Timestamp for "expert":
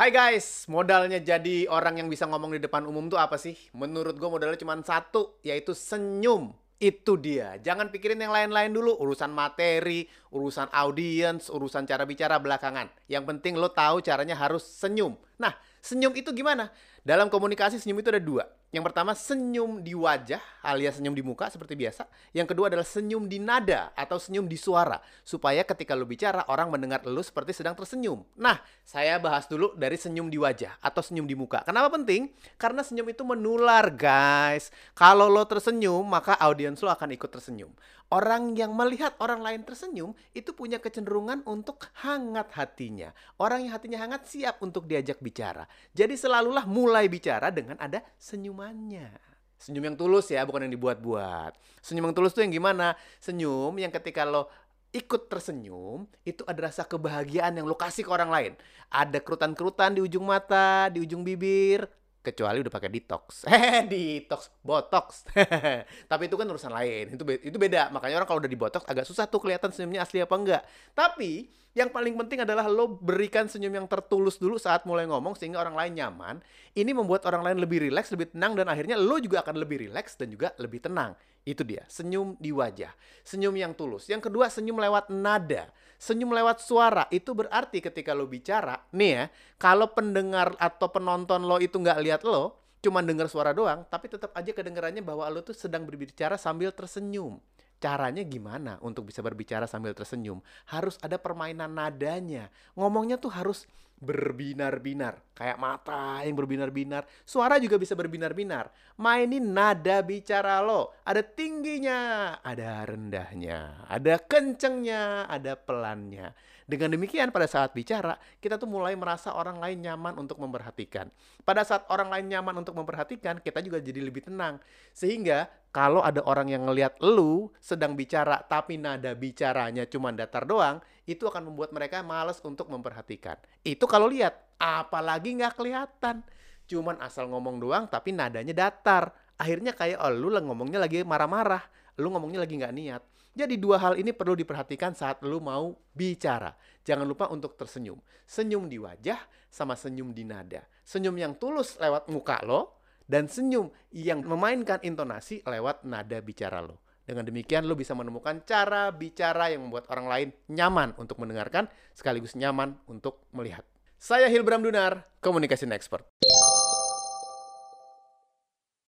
165.74-166.06